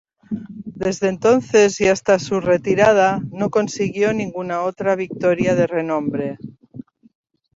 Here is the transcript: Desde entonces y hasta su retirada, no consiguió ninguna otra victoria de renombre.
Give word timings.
Desde 0.81 1.09
entonces 1.09 1.79
y 1.79 1.85
hasta 1.87 2.17
su 2.17 2.39
retirada, 2.41 3.21
no 3.31 3.51
consiguió 3.51 4.13
ninguna 4.13 4.63
otra 4.63 4.95
victoria 4.95 5.53
de 5.53 5.67
renombre. 5.67 6.39